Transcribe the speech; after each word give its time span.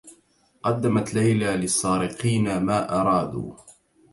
قدّمت 0.63 1.13
ليلى 1.13 1.45
للسّارقين 1.45 2.61
ما 2.63 3.01
أرادوا. 3.01 3.53